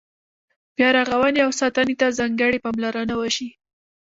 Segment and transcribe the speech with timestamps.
[0.75, 3.49] بیا رغونې او ساتنې ته ځانګړې پاملرنه وشي.